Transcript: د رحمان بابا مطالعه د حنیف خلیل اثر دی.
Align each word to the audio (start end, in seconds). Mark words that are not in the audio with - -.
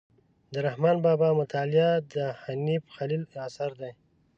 د 0.53 0.55
رحمان 0.67 0.97
بابا 1.05 1.29
مطالعه 1.41 1.91
د 2.13 2.15
حنیف 2.41 2.83
خلیل 2.95 3.23
اثر 3.47 3.71
دی. 3.81 3.91